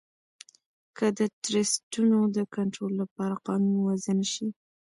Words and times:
که 0.97 1.05
د 1.17 1.19
ټرسټونو 1.43 2.19
د 2.35 2.37
کنترول 2.55 2.93
لپاره 3.01 3.35
قانون 3.47 3.75
وضعه 3.87 4.13
نه 4.19 4.27
شي 4.33 4.47